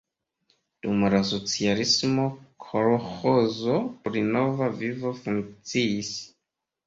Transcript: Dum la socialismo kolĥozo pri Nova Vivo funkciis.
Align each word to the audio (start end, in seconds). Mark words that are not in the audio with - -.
Dum 0.85 1.03
la 1.13 1.19
socialismo 1.31 2.23
kolĥozo 2.67 3.77
pri 4.07 4.23
Nova 4.29 4.71
Vivo 4.79 5.11
funkciis. 5.19 6.11